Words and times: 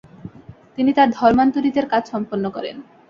তিনি 0.75 0.91
তার 0.93 1.09
ধর্মান্তরিতের 1.11 1.85
কাজ 1.93 2.03
সম্পন্ন 2.13 2.45
করেন। 2.49 2.75